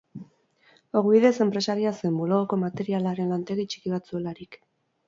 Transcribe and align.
Ogibidez 1.01 1.33
enpresaria 1.45 1.93
zen, 2.01 2.17
bulegoko 2.23 2.61
materialaren 2.65 3.35
lantegi 3.35 3.71
txiki 3.73 3.97
bat 3.99 4.13
zuelarik. 4.15 4.65